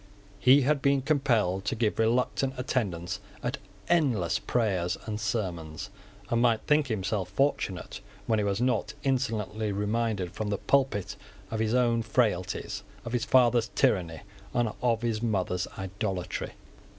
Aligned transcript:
He 0.39 0.61
had 0.61 0.81
been 0.81 1.03
compelled 1.03 1.63
to 1.65 1.75
give 1.75 1.99
reluctant 1.99 2.55
attendance 2.57 3.19
at 3.43 3.59
endless 3.87 4.39
prayers 4.39 4.97
and 5.05 5.19
sermons, 5.21 5.91
and 6.31 6.41
might 6.41 6.61
think 6.61 6.87
himself 6.87 7.29
fortunate 7.29 8.01
when 8.25 8.39
he 8.39 8.43
was 8.43 8.59
not 8.59 8.95
insolently 9.03 9.71
reminded 9.71 10.31
from 10.31 10.49
the 10.49 10.57
pulpit 10.57 11.17
of 11.51 11.59
his 11.59 11.75
own 11.75 12.01
frailties, 12.01 12.81
of 13.05 13.13
his 13.13 13.25
father's 13.25 13.69
tyranny, 13.75 14.21
and 14.55 14.71
of 14.81 15.03
his 15.03 15.21
mother's 15.21 15.67
idolatry. 15.77 16.53